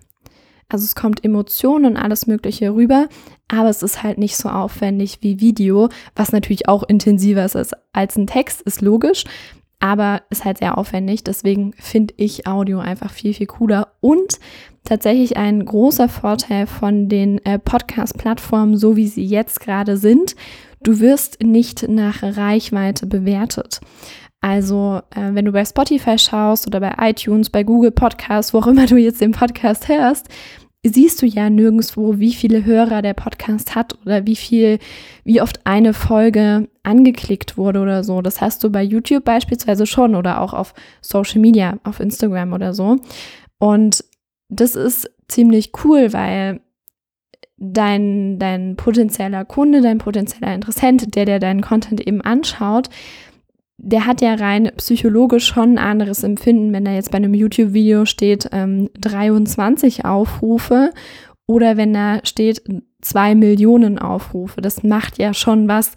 also 0.69 0.85
es 0.85 0.95
kommt 0.95 1.25
Emotionen 1.25 1.85
und 1.85 1.97
alles 1.97 2.26
Mögliche 2.26 2.75
rüber, 2.75 3.09
aber 3.49 3.69
es 3.69 3.83
ist 3.83 4.02
halt 4.02 4.19
nicht 4.19 4.37
so 4.37 4.49
aufwendig 4.49 5.19
wie 5.21 5.40
Video, 5.40 5.88
was 6.16 6.33
natürlich 6.33 6.69
auch 6.69 6.83
intensiver 6.83 7.45
ist 7.45 7.73
als 7.93 8.16
ein 8.16 8.26
Text, 8.26 8.62
ist 8.62 8.81
logisch. 8.81 9.25
Aber 9.78 10.23
ist 10.30 10.45
halt 10.45 10.59
sehr 10.59 10.78
aufwendig. 10.78 11.25
Deswegen 11.25 11.73
finde 11.78 12.14
ich 12.16 12.47
Audio 12.47 12.78
einfach 12.78 13.11
viel, 13.11 13.35
viel 13.35 13.47
cooler. 13.47 13.88
Und 14.00 14.38
tatsächlich 14.85 15.37
ein 15.37 15.64
großer 15.64 16.09
Vorteil 16.09 16.66
von 16.66 17.09
den 17.09 17.45
äh, 17.45 17.59
Podcast-Plattformen, 17.59 18.76
so 18.76 18.97
wie 18.97 19.06
sie 19.06 19.25
jetzt 19.25 19.61
gerade 19.61 19.97
sind. 19.97 20.35
Du 20.83 21.00
wirst 21.00 21.42
nicht 21.42 21.88
nach 21.88 22.23
Reichweite 22.23 23.06
bewertet. 23.06 23.80
Also, 24.40 25.00
äh, 25.14 25.35
wenn 25.35 25.45
du 25.45 25.52
bei 25.52 25.64
Spotify 25.64 26.18
schaust 26.18 26.66
oder 26.66 26.80
bei 26.80 26.95
iTunes, 27.00 27.50
bei 27.50 27.64
Google 27.64 27.90
Podcasts, 27.90 28.54
wo 28.54 28.59
auch 28.59 28.66
immer 28.66 28.87
du 28.87 28.97
jetzt 28.97 29.21
den 29.21 29.33
Podcast 29.33 29.88
hörst, 29.88 30.28
siehst 30.88 31.23
du 31.23 31.26
ja 31.26 31.50
nirgendwo, 31.50 32.19
wie 32.19 32.33
viele 32.33 32.64
Hörer 32.64 33.02
der 33.02 33.14
Podcast 33.14 33.75
hat 33.75 33.99
oder 34.05 34.26
wie 34.26 34.37
viel, 34.37 34.78
wie 35.25 35.40
oft 35.40 35.66
eine 35.66 35.95
Folge 35.95 36.69
angeklickt 36.83 37.57
wurde 37.57 37.81
oder 37.81 38.05
so. 38.05 38.23
Das 38.23 38.40
hast 38.40 38.62
du 38.62 38.71
bei 38.71 38.83
YouTube 38.83 39.25
beispielsweise 39.25 39.87
schon 39.87 40.14
oder 40.14 40.40
auch 40.40 40.52
auf 40.52 40.75
Social 41.00 41.40
Media, 41.40 41.78
auf 41.85 42.00
Instagram 42.00 42.52
oder 42.52 42.75
so. 42.75 42.97
Und 43.59 44.05
das 44.49 44.76
ist 44.76 45.11
ziemlich 45.28 45.73
cool, 45.85 46.12
weil 46.12 46.61
dein, 47.59 48.38
dein 48.38 48.76
potenzieller 48.76 49.45
Kunde, 49.45 49.81
dein 49.81 49.99
potenzieller 49.99 50.55
Interessent, 50.55 51.14
der 51.14 51.25
der 51.25 51.38
deinen 51.38 51.62
Content 51.62 52.07
eben 52.07 52.21
anschaut, 52.21 52.90
der 53.78 54.06
hat 54.06 54.21
ja 54.21 54.35
rein 54.35 54.71
psychologisch 54.76 55.47
schon 55.47 55.75
ein 55.75 55.78
anderes 55.78 56.23
Empfinden, 56.23 56.73
wenn 56.73 56.85
da 56.85 56.92
jetzt 56.92 57.11
bei 57.11 57.18
einem 57.18 57.35
YouTube-Video 57.35 58.06
steht 58.06 58.49
ähm, 58.52 58.88
23 58.99 60.04
Aufrufe 60.04 60.92
oder 61.47 61.76
wenn 61.76 61.92
da 61.92 62.21
steht 62.25 62.62
zwei 63.00 63.35
Millionen 63.35 63.99
Aufrufe. 63.99 64.61
Das 64.61 64.83
macht 64.83 65.18
ja 65.18 65.35
schon 65.35 65.68
was 65.68 65.92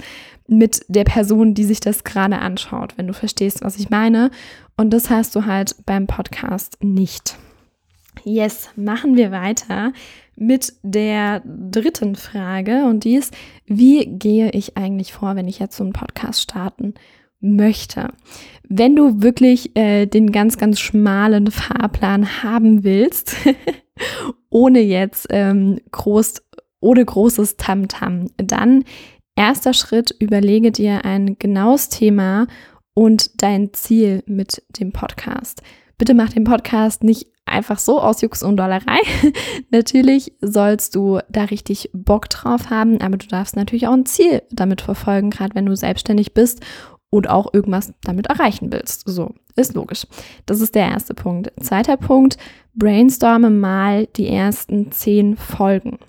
mit 0.47 0.81
der 0.87 1.03
Person, 1.03 1.53
die 1.53 1.63
sich 1.63 1.79
das 1.79 2.03
gerade 2.03 2.39
anschaut, 2.39 2.97
wenn 2.97 3.07
du 3.07 3.13
verstehst, 3.13 3.63
was 3.63 3.77
ich 3.77 3.89
meine. 3.89 4.31
Und 4.77 4.91
das 4.91 5.09
hast 5.09 5.35
du 5.35 5.45
halt 5.45 5.75
beim 5.85 6.07
Podcast 6.07 6.77
nicht. 6.83 7.37
Yes, 8.23 8.69
machen 8.75 9.15
wir 9.15 9.31
weiter 9.31 9.93
mit 10.35 10.73
der 10.83 11.41
dritten 11.45 12.15
Frage 12.15 12.85
und 12.85 13.03
die 13.03 13.15
ist, 13.15 13.33
wie 13.65 14.05
gehe 14.05 14.51
ich 14.51 14.77
eigentlich 14.77 15.13
vor, 15.13 15.35
wenn 15.35 15.47
ich 15.47 15.59
jetzt 15.59 15.77
so 15.77 15.83
einen 15.83 15.93
Podcast 15.93 16.41
starten 16.41 16.93
möchte. 17.39 18.09
Wenn 18.67 18.95
du 18.95 19.21
wirklich 19.21 19.75
äh, 19.75 20.05
den 20.05 20.31
ganz, 20.31 20.57
ganz 20.57 20.79
schmalen 20.79 21.49
Fahrplan 21.51 22.43
haben 22.43 22.83
willst, 22.83 23.35
ohne 24.49 24.79
jetzt 24.79 25.27
ähm, 25.29 25.79
groß, 25.91 26.43
ohne 26.79 27.03
großes 27.03 27.57
Tamtam, 27.57 28.25
-Tam, 28.25 28.31
dann 28.37 28.83
erster 29.35 29.73
Schritt, 29.73 30.13
überlege 30.19 30.71
dir 30.71 31.05
ein 31.05 31.37
genaues 31.39 31.89
Thema 31.89 32.47
und 32.93 33.41
dein 33.41 33.73
Ziel 33.73 34.23
mit 34.25 34.61
dem 34.79 34.91
Podcast. 34.91 35.61
Bitte 35.97 36.13
mach 36.13 36.29
den 36.29 36.43
Podcast 36.43 37.03
nicht 37.03 37.27
einfach 37.45 37.79
so 37.79 37.99
aus 37.99 38.21
Jux 38.21 38.43
und 38.43 38.57
Dollerei. 38.57 38.99
natürlich 39.71 40.33
sollst 40.41 40.95
du 40.95 41.19
da 41.29 41.45
richtig 41.45 41.89
Bock 41.93 42.29
drauf 42.29 42.69
haben, 42.69 43.01
aber 43.01 43.17
du 43.17 43.27
darfst 43.27 43.55
natürlich 43.55 43.87
auch 43.87 43.93
ein 43.93 44.05
Ziel 44.05 44.43
damit 44.51 44.81
verfolgen, 44.81 45.29
gerade 45.29 45.55
wenn 45.55 45.65
du 45.65 45.75
selbstständig 45.75 46.33
bist 46.33 46.61
und 47.09 47.29
auch 47.29 47.53
irgendwas 47.53 47.93
damit 48.03 48.27
erreichen 48.27 48.71
willst. 48.71 49.03
So, 49.07 49.33
ist 49.55 49.73
logisch. 49.73 50.05
Das 50.45 50.61
ist 50.61 50.75
der 50.75 50.87
erste 50.87 51.13
Punkt. 51.13 51.51
Zweiter 51.61 51.97
Punkt, 51.97 52.37
brainstorme 52.75 53.49
mal 53.49 54.07
die 54.07 54.27
ersten 54.27 54.91
zehn 54.91 55.35
Folgen. 55.35 55.99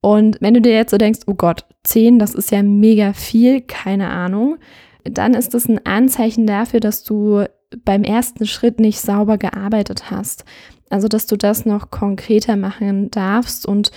Und 0.00 0.38
wenn 0.40 0.54
du 0.54 0.60
dir 0.62 0.72
jetzt 0.72 0.90
so 0.90 0.96
denkst, 0.96 1.20
oh 1.26 1.34
Gott, 1.34 1.66
zehn, 1.84 2.18
das 2.18 2.34
ist 2.34 2.50
ja 2.50 2.62
mega 2.62 3.12
viel, 3.12 3.60
keine 3.60 4.08
Ahnung, 4.08 4.56
dann 5.04 5.34
ist 5.34 5.54
das 5.54 5.68
ein 5.68 5.84
Anzeichen 5.84 6.46
dafür, 6.46 6.80
dass 6.80 7.04
du 7.04 7.44
beim 7.84 8.02
ersten 8.02 8.46
Schritt 8.46 8.80
nicht 8.80 9.00
sauber 9.00 9.38
gearbeitet 9.38 10.10
hast. 10.10 10.44
Also, 10.88 11.06
dass 11.06 11.26
du 11.26 11.36
das 11.36 11.66
noch 11.66 11.90
konkreter 11.90 12.56
machen 12.56 13.10
darfst 13.10 13.64
und 13.64 13.92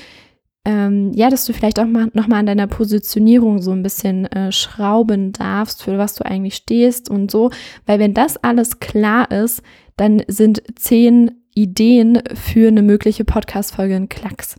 ähm, 0.66 1.12
ja, 1.14 1.30
dass 1.30 1.46
du 1.46 1.54
vielleicht 1.54 1.80
auch 1.80 1.86
mal, 1.86 2.10
nochmal 2.14 2.40
an 2.40 2.46
deiner 2.46 2.68
Positionierung 2.68 3.62
so 3.62 3.72
ein 3.72 3.84
bisschen 3.84 4.26
äh, 4.28 4.52
schrauben 4.52 5.34
darfst, 5.34 5.84
für 5.84 5.98
was 5.98 6.16
du 6.16 6.26
eigentlich 6.26 6.56
stehst 6.56 7.10
und 7.10 7.30
so. 7.30 7.52
Weil 7.86 8.00
wenn 8.00 8.14
das 8.14 8.38
alles 8.38 8.80
klar 8.80 9.30
ist, 9.30 9.62
dann 9.98 10.24
sind 10.28 10.64
zehn 10.76 11.32
Ideen 11.56 12.24
für 12.34 12.70
eine 12.70 12.82
mögliche 12.82 13.26
Podcast-Folge 13.26 13.96
ein 13.96 14.10
Klacks. 14.10 14.56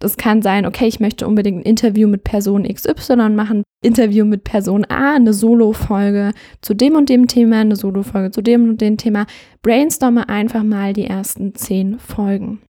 Das 0.00 0.16
kann 0.16 0.42
sein, 0.42 0.66
okay, 0.66 0.86
ich 0.86 0.98
möchte 0.98 1.26
unbedingt 1.26 1.58
ein 1.58 1.68
Interview 1.68 2.08
mit 2.08 2.24
Person 2.24 2.64
XY 2.64 3.30
machen, 3.30 3.62
Interview 3.84 4.24
mit 4.24 4.42
Person 4.42 4.84
A, 4.88 5.14
eine 5.14 5.32
Solo-Folge 5.32 6.32
zu 6.60 6.74
dem 6.74 6.96
und 6.96 7.08
dem 7.08 7.28
Thema, 7.28 7.60
eine 7.60 7.76
Solo-Folge 7.76 8.32
zu 8.32 8.42
dem 8.42 8.70
und 8.70 8.80
dem 8.80 8.96
Thema. 8.96 9.26
Brainstorme 9.62 10.28
einfach 10.28 10.64
mal 10.64 10.92
die 10.92 11.06
ersten 11.06 11.54
zehn 11.54 11.98
Folgen. 12.00 12.60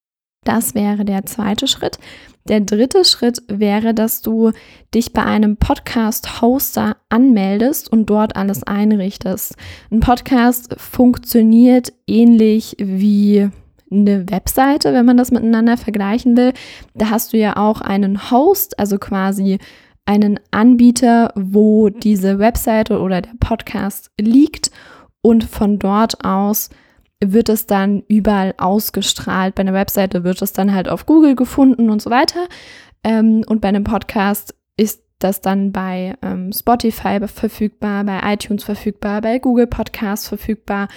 Das 0.43 0.75
wäre 0.75 1.05
der 1.05 1.25
zweite 1.25 1.67
Schritt. 1.67 1.97
Der 2.45 2.59
dritte 2.59 3.05
Schritt 3.05 3.41
wäre, 3.47 3.93
dass 3.93 4.21
du 4.21 4.51
dich 4.93 5.13
bei 5.13 5.23
einem 5.23 5.55
Podcast-Hoster 5.55 6.97
anmeldest 7.07 7.89
und 7.89 8.09
dort 8.09 8.35
alles 8.35 8.63
einrichtest. 8.63 9.55
Ein 9.89 10.01
Podcast 10.01 10.75
funktioniert 10.77 11.93
ähnlich 12.05 12.75
wie 12.79 13.49
eine 13.89 14.29
Webseite, 14.29 14.93
wenn 14.93 15.05
man 15.05 15.15
das 15.15 15.31
miteinander 15.31 15.77
vergleichen 15.77 16.35
will. 16.35 16.51
Da 16.95 17.11
hast 17.11 17.31
du 17.31 17.37
ja 17.37 17.55
auch 17.55 17.79
einen 17.79 18.29
Host, 18.29 18.77
also 18.77 18.97
quasi 18.97 19.59
einen 20.05 20.37
Anbieter, 20.51 21.31
wo 21.35 21.87
diese 21.87 22.39
Webseite 22.39 22.99
oder 22.99 23.21
der 23.21 23.35
Podcast 23.39 24.11
liegt 24.19 24.69
und 25.21 25.45
von 25.45 25.79
dort 25.79 26.25
aus 26.25 26.69
wird 27.31 27.49
es 27.49 27.65
dann 27.65 28.03
überall 28.07 28.53
ausgestrahlt. 28.57 29.55
Bei 29.55 29.61
einer 29.61 29.73
Webseite 29.73 30.23
wird 30.23 30.41
es 30.41 30.51
dann 30.51 30.73
halt 30.73 30.89
auf 30.89 31.05
Google 31.05 31.35
gefunden 31.35 31.89
und 31.89 32.01
so 32.01 32.09
weiter. 32.09 32.47
Ähm, 33.03 33.43
und 33.47 33.61
bei 33.61 33.69
einem 33.69 33.83
Podcast 33.83 34.55
ist 34.75 35.03
das 35.19 35.41
dann 35.41 35.71
bei 35.71 36.15
ähm, 36.21 36.51
Spotify 36.51 37.19
verfügbar, 37.27 38.03
bei 38.03 38.19
iTunes 38.33 38.63
verfügbar, 38.63 39.21
bei 39.21 39.39
Google 39.39 39.67
Podcasts 39.67 40.27
verfügbar 40.27 40.87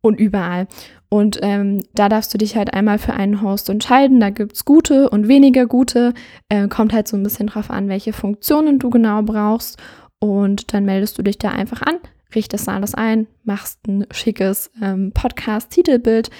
und 0.00 0.18
überall. 0.18 0.66
Und 1.08 1.38
ähm, 1.42 1.82
da 1.94 2.08
darfst 2.08 2.34
du 2.34 2.38
dich 2.38 2.56
halt 2.56 2.74
einmal 2.74 2.98
für 2.98 3.14
einen 3.14 3.40
Host 3.40 3.68
entscheiden. 3.68 4.20
Da 4.20 4.30
gibt 4.30 4.54
es 4.54 4.64
gute 4.64 5.08
und 5.10 5.28
weniger 5.28 5.66
gute. 5.66 6.12
Äh, 6.48 6.68
kommt 6.68 6.92
halt 6.92 7.08
so 7.08 7.16
ein 7.16 7.22
bisschen 7.22 7.46
drauf 7.46 7.70
an, 7.70 7.88
welche 7.88 8.12
Funktionen 8.12 8.78
du 8.78 8.90
genau 8.90 9.22
brauchst. 9.22 9.78
Und 10.18 10.72
dann 10.72 10.84
meldest 10.84 11.18
du 11.18 11.22
dich 11.22 11.38
da 11.38 11.50
einfach 11.50 11.82
an, 11.82 11.96
richtest 12.34 12.68
alles 12.68 12.94
ein, 12.94 13.26
machst 13.44 13.86
ein 13.86 14.06
schickes 14.10 14.70
ähm, 14.82 15.12
Podcast-Titelbild, 15.12 16.30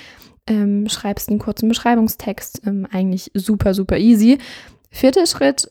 ähm, 0.46 0.88
schreibst 0.88 1.28
einen 1.28 1.38
kurzen 1.38 1.68
Beschreibungstext, 1.68 2.62
ähm, 2.66 2.86
eigentlich 2.90 3.30
super, 3.34 3.74
super 3.74 3.98
easy. 3.98 4.38
Vierter 4.90 5.26
Schritt, 5.26 5.70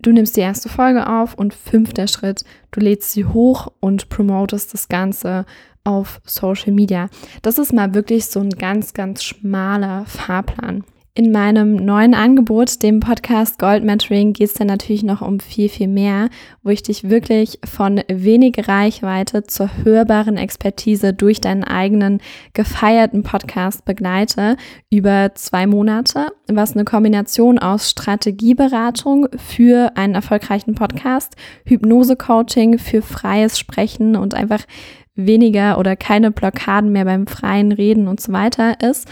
du 0.00 0.12
nimmst 0.12 0.36
die 0.36 0.42
erste 0.42 0.68
Folge 0.68 1.08
auf 1.08 1.34
und 1.34 1.54
fünfter 1.54 2.06
Schritt, 2.06 2.44
du 2.70 2.80
lädst 2.80 3.12
sie 3.12 3.24
hoch 3.24 3.72
und 3.80 4.08
promotest 4.08 4.74
das 4.74 4.88
Ganze 4.88 5.46
auf 5.84 6.20
Social 6.24 6.72
Media. 6.72 7.08
Das 7.42 7.58
ist 7.58 7.72
mal 7.72 7.94
wirklich 7.94 8.26
so 8.26 8.40
ein 8.40 8.50
ganz, 8.50 8.92
ganz 8.92 9.22
schmaler 9.22 10.04
Fahrplan. 10.06 10.84
In 11.18 11.32
meinem 11.32 11.76
neuen 11.76 12.12
Angebot, 12.12 12.82
dem 12.82 13.00
Podcast 13.00 13.58
Gold 13.58 13.82
Mentoring, 13.82 14.34
geht 14.34 14.48
es 14.48 14.52
dann 14.52 14.66
natürlich 14.66 15.02
noch 15.02 15.22
um 15.22 15.40
viel, 15.40 15.70
viel 15.70 15.88
mehr, 15.88 16.28
wo 16.62 16.68
ich 16.68 16.82
dich 16.82 17.08
wirklich 17.08 17.58
von 17.64 18.02
wenig 18.06 18.68
Reichweite 18.68 19.44
zur 19.44 19.70
hörbaren 19.82 20.36
Expertise 20.36 21.14
durch 21.14 21.40
deinen 21.40 21.64
eigenen 21.64 22.20
gefeierten 22.52 23.22
Podcast 23.22 23.86
begleite 23.86 24.58
über 24.90 25.30
zwei 25.34 25.66
Monate, 25.66 26.34
was 26.48 26.74
eine 26.74 26.84
Kombination 26.84 27.58
aus 27.58 27.88
Strategieberatung 27.88 29.28
für 29.38 29.92
einen 29.96 30.16
erfolgreichen 30.16 30.74
Podcast, 30.74 31.34
Hypnose-Coaching 31.64 32.78
für 32.78 33.00
freies 33.00 33.58
Sprechen 33.58 34.16
und 34.16 34.34
einfach 34.34 34.66
weniger 35.14 35.78
oder 35.78 35.96
keine 35.96 36.30
Blockaden 36.30 36.92
mehr 36.92 37.06
beim 37.06 37.26
freien 37.26 37.72
Reden 37.72 38.06
und 38.06 38.20
so 38.20 38.34
weiter 38.34 38.78
ist 38.82 39.08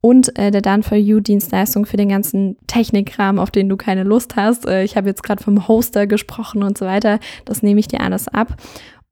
und 0.00 0.38
äh, 0.38 0.50
der 0.50 0.62
Done 0.62 0.82
for 0.82 0.96
You 0.96 1.20
Dienstleistung 1.20 1.84
für 1.86 1.96
den 1.96 2.08
ganzen 2.08 2.56
Technikrahmen, 2.66 3.38
auf 3.38 3.50
den 3.50 3.68
du 3.68 3.76
keine 3.76 4.02
Lust 4.02 4.36
hast. 4.36 4.66
Äh, 4.66 4.84
ich 4.84 4.96
habe 4.96 5.08
jetzt 5.08 5.22
gerade 5.22 5.42
vom 5.42 5.68
Hoster 5.68 6.06
gesprochen 6.06 6.62
und 6.62 6.78
so 6.78 6.86
weiter. 6.86 7.20
Das 7.44 7.62
nehme 7.62 7.80
ich 7.80 7.88
dir 7.88 8.00
alles 8.00 8.28
ab. 8.28 8.56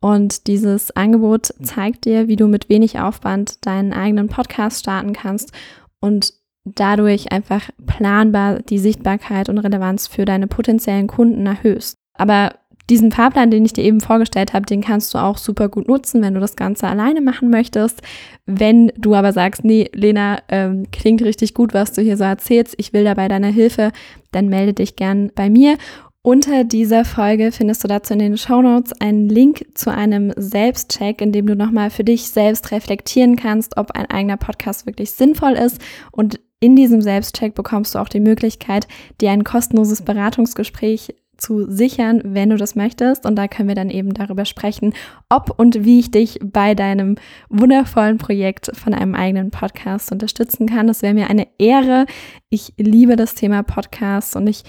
Und 0.00 0.46
dieses 0.46 0.94
Angebot 0.96 1.52
zeigt 1.62 2.04
dir, 2.04 2.28
wie 2.28 2.36
du 2.36 2.46
mit 2.46 2.68
wenig 2.68 3.00
Aufwand 3.00 3.66
deinen 3.66 3.92
eigenen 3.92 4.28
Podcast 4.28 4.80
starten 4.80 5.12
kannst 5.12 5.52
und 6.00 6.32
dadurch 6.64 7.32
einfach 7.32 7.70
planbar 7.86 8.60
die 8.60 8.78
Sichtbarkeit 8.78 9.48
und 9.48 9.58
Relevanz 9.58 10.06
für 10.06 10.24
deine 10.24 10.46
potenziellen 10.46 11.08
Kunden 11.08 11.46
erhöhst. 11.46 11.96
Aber 12.14 12.54
diesen 12.90 13.12
Fahrplan, 13.12 13.50
den 13.50 13.64
ich 13.64 13.72
dir 13.72 13.84
eben 13.84 14.00
vorgestellt 14.00 14.52
habe, 14.52 14.66
den 14.66 14.80
kannst 14.80 15.12
du 15.12 15.18
auch 15.18 15.38
super 15.38 15.68
gut 15.68 15.88
nutzen, 15.88 16.22
wenn 16.22 16.34
du 16.34 16.40
das 16.40 16.56
Ganze 16.56 16.86
alleine 16.86 17.20
machen 17.20 17.50
möchtest. 17.50 18.00
Wenn 18.46 18.92
du 18.96 19.14
aber 19.14 19.32
sagst, 19.32 19.64
nee, 19.64 19.90
Lena, 19.92 20.38
ähm, 20.48 20.86
klingt 20.90 21.22
richtig 21.22 21.54
gut, 21.54 21.74
was 21.74 21.92
du 21.92 22.02
hier 22.02 22.16
so 22.16 22.24
erzählst, 22.24 22.74
ich 22.78 22.92
will 22.92 23.04
dabei 23.04 23.28
deine 23.28 23.48
Hilfe, 23.48 23.92
dann 24.30 24.48
melde 24.48 24.74
dich 24.74 24.96
gern 24.96 25.30
bei 25.34 25.50
mir. 25.50 25.76
Unter 26.22 26.64
dieser 26.64 27.04
Folge 27.04 27.52
findest 27.52 27.84
du 27.84 27.88
dazu 27.88 28.12
in 28.12 28.18
den 28.18 28.36
Show 28.36 28.60
Notes 28.60 28.92
einen 29.00 29.28
Link 29.28 29.64
zu 29.74 29.90
einem 29.90 30.32
Selbstcheck, 30.36 31.20
in 31.20 31.32
dem 31.32 31.46
du 31.46 31.56
nochmal 31.56 31.90
für 31.90 32.04
dich 32.04 32.28
selbst 32.28 32.70
reflektieren 32.70 33.36
kannst, 33.36 33.76
ob 33.76 33.92
ein 33.92 34.10
eigener 34.10 34.36
Podcast 34.36 34.84
wirklich 34.84 35.12
sinnvoll 35.12 35.52
ist. 35.52 35.80
Und 36.10 36.40
in 36.60 36.74
diesem 36.74 37.00
Selbstcheck 37.00 37.54
bekommst 37.54 37.94
du 37.94 38.00
auch 38.00 38.08
die 38.08 38.20
Möglichkeit, 38.20 38.88
dir 39.20 39.30
ein 39.30 39.44
kostenloses 39.44 40.02
Beratungsgespräch 40.02 41.14
zu 41.38 41.70
sichern, 41.70 42.20
wenn 42.24 42.50
du 42.50 42.56
das 42.56 42.74
möchtest. 42.74 43.24
Und 43.24 43.36
da 43.36 43.48
können 43.48 43.68
wir 43.68 43.74
dann 43.74 43.90
eben 43.90 44.12
darüber 44.12 44.44
sprechen, 44.44 44.92
ob 45.28 45.58
und 45.58 45.84
wie 45.84 46.00
ich 46.00 46.10
dich 46.10 46.38
bei 46.42 46.74
deinem 46.74 47.16
wundervollen 47.48 48.18
Projekt 48.18 48.70
von 48.76 48.92
einem 48.92 49.14
eigenen 49.14 49.50
Podcast 49.50 50.12
unterstützen 50.12 50.66
kann. 50.66 50.88
Das 50.88 51.02
wäre 51.02 51.14
mir 51.14 51.30
eine 51.30 51.48
Ehre. 51.58 52.06
Ich 52.50 52.74
liebe 52.76 53.16
das 53.16 53.34
Thema 53.34 53.62
Podcast 53.62 54.36
und 54.36 54.46
ich 54.46 54.64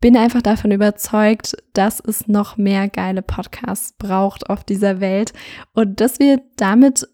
bin 0.00 0.16
einfach 0.16 0.42
davon 0.42 0.70
überzeugt, 0.70 1.56
dass 1.74 2.00
es 2.00 2.26
noch 2.26 2.56
mehr 2.56 2.88
geile 2.88 3.22
Podcasts 3.22 3.94
braucht 3.98 4.48
auf 4.48 4.64
dieser 4.64 5.00
Welt 5.00 5.32
und 5.74 6.00
dass 6.00 6.18
wir 6.18 6.40
damit 6.56 7.06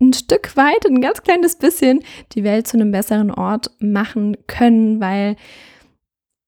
ein 0.00 0.14
Stück 0.14 0.56
weit, 0.56 0.86
ein 0.86 1.02
ganz 1.02 1.22
kleines 1.22 1.56
bisschen 1.56 2.00
die 2.32 2.42
Welt 2.42 2.66
zu 2.66 2.78
einem 2.78 2.90
besseren 2.90 3.30
Ort 3.30 3.70
machen 3.80 4.36
können, 4.46 5.00
weil 5.00 5.36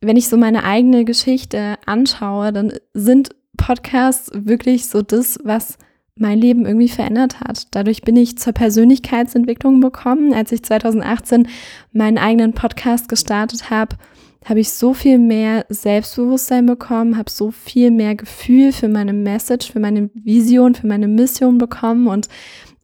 wenn 0.03 0.17
ich 0.17 0.29
so 0.29 0.37
meine 0.37 0.65
eigene 0.65 1.05
Geschichte 1.05 1.77
anschaue, 1.87 2.53
dann 2.53 2.73
sind 2.93 3.31
Podcasts 3.57 4.31
wirklich 4.35 4.87
so 4.87 5.03
das, 5.03 5.39
was 5.45 5.79
mein 6.17 6.39
Leben 6.39 6.67
irgendwie 6.67 6.89
verändert 6.89 7.41
hat. 7.41 7.69
Dadurch 7.71 8.03
bin 8.03 8.17
ich 8.17 8.37
zur 8.37 8.53
Persönlichkeitsentwicklung 8.53 9.81
gekommen. 9.81 10.35
Als 10.35 10.53
ich 10.53 10.63
2018 10.63 11.49
meinen 11.93 12.19
eigenen 12.19 12.53
Podcast 12.53 13.09
gestartet 13.09 13.71
habe, 13.71 13.97
habe 14.45 14.61
ich 14.61 14.71
so 14.71 14.93
viel 14.93 15.19
mehr 15.19 15.65
Selbstbewusstsein 15.69 16.67
bekommen, 16.67 17.17
habe 17.17 17.31
so 17.31 17.51
viel 17.51 17.91
mehr 17.91 18.17
Gefühl 18.17 18.73
für 18.73 18.89
meine 18.89 19.13
Message, 19.13 19.71
für 19.71 19.81
meine 19.81 20.11
Vision, 20.15 20.75
für 20.75 20.87
meine 20.87 21.09
Mission 21.09 21.59
bekommen 21.59 22.09
und 22.09 22.29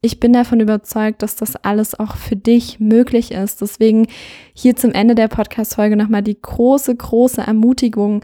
ich 0.01 0.21
bin 0.21 0.33
davon 0.33 0.61
überzeugt, 0.61 1.23
dass 1.23 1.37
das 1.37 1.57
alles 1.57 1.99
auch 1.99 2.17
für 2.17 2.37
dich 2.37 2.79
möglich 2.79 3.33
ist. 3.33 3.61
Deswegen 3.61 4.07
hier 4.55 4.77
zum 4.77 4.93
Ende 4.93 5.15
der 5.15 5.29
Podcast-Folge 5.29 5.97
nochmal 5.97 6.23
die 6.23 6.41
große, 6.41 6.95
große 6.95 7.41
Ermutigung. 7.41 8.23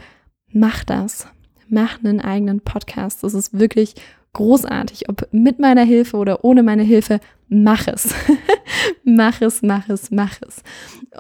Mach 0.52 0.84
das. 0.84 1.26
Mach 1.68 1.98
einen 2.04 2.20
eigenen 2.20 2.60
Podcast. 2.60 3.24
Das 3.24 3.34
ist 3.34 3.58
wirklich 3.58 3.94
großartig. 4.34 5.08
Ob 5.08 5.26
mit 5.32 5.58
meiner 5.58 5.84
Hilfe 5.84 6.16
oder 6.16 6.44
ohne 6.44 6.62
meine 6.62 6.82
Hilfe, 6.82 7.18
mach 7.48 7.88
es. 7.88 8.14
mach 9.04 9.40
es, 9.40 9.62
mach 9.62 9.88
es, 9.88 10.10
mach 10.10 10.38
es. 10.46 10.62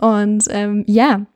Und 0.00 0.44
ähm, 0.50 0.84
ja, 0.86 1.26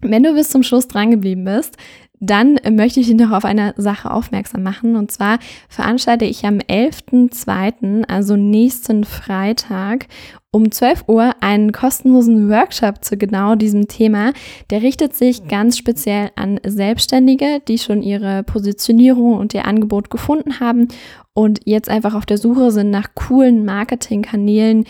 wenn 0.00 0.22
du 0.22 0.34
bis 0.34 0.50
zum 0.50 0.62
Schluss 0.62 0.86
dran 0.86 1.10
geblieben 1.10 1.44
bist, 1.44 1.76
dann 2.20 2.58
möchte 2.70 3.00
ich 3.00 3.06
dich 3.06 3.16
noch 3.16 3.30
auf 3.30 3.46
eine 3.46 3.72
Sache 3.78 4.10
aufmerksam 4.10 4.62
machen. 4.62 4.94
Und 4.94 5.10
zwar 5.10 5.38
veranstalte 5.70 6.26
ich 6.26 6.44
am 6.44 6.58
11.02., 6.58 8.04
also 8.08 8.36
nächsten 8.36 9.04
Freitag, 9.04 10.06
um 10.52 10.70
12 10.70 11.04
Uhr 11.08 11.34
einen 11.40 11.72
kostenlosen 11.72 12.50
Workshop 12.50 13.02
zu 13.02 13.16
genau 13.16 13.54
diesem 13.54 13.88
Thema. 13.88 14.34
Der 14.68 14.82
richtet 14.82 15.16
sich 15.16 15.48
ganz 15.48 15.78
speziell 15.78 16.30
an 16.36 16.60
Selbstständige, 16.62 17.62
die 17.66 17.78
schon 17.78 18.02
ihre 18.02 18.42
Positionierung 18.42 19.38
und 19.38 19.54
ihr 19.54 19.64
Angebot 19.64 20.10
gefunden 20.10 20.60
haben 20.60 20.88
und 21.32 21.60
jetzt 21.64 21.88
einfach 21.88 22.14
auf 22.14 22.26
der 22.26 22.38
Suche 22.38 22.70
sind 22.70 22.90
nach 22.90 23.14
coolen 23.14 23.64
Marketingkanälen, 23.64 24.84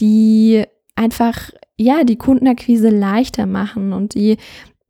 die 0.00 0.64
einfach 0.96 1.50
ja, 1.78 2.04
die 2.04 2.16
Kundenakquise 2.16 2.90
leichter 2.90 3.46
machen 3.46 3.92
und 3.92 4.14
die 4.14 4.36